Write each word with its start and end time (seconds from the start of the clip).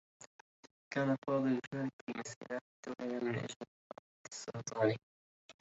كان 0.93 1.17
فاضل 1.27 1.47
يشارك 1.65 1.91
في 2.05 2.11
المسيرات 2.11 2.61
التّوّعية 2.85 3.19
من 3.19 3.27
أجل 3.37 3.55
محاربة 3.61 4.31
السّرطان. 4.31 4.95